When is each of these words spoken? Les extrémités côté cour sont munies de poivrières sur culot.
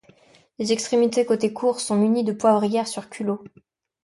Les 0.57 0.73
extrémités 0.73 1.27
côté 1.27 1.53
cour 1.53 1.79
sont 1.79 1.95
munies 1.95 2.23
de 2.23 2.33
poivrières 2.33 2.87
sur 2.87 3.07
culot. 3.07 3.43